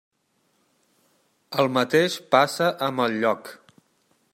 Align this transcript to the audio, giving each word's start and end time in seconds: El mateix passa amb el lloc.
El 1.65 1.71
mateix 1.75 2.17
passa 2.37 2.75
amb 2.91 3.05
el 3.07 3.23
lloc. 3.23 3.57